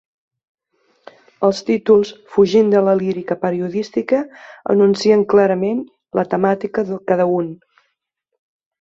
[1.47, 4.25] Els títols, fugint de la lírica periodística,
[4.75, 5.87] anuncien clarament
[6.21, 7.57] la temàtica de cada un.